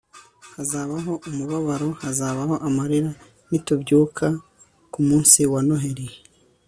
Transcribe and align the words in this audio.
hazabaho 0.55 1.13
umubabaro 1.27 1.89
hazabaho 2.01 2.55
amarira 2.67 3.11
nitubyuka 3.49 4.25
kumunsi 4.91 5.39
wa 5.51 5.61
noheri 5.67 6.07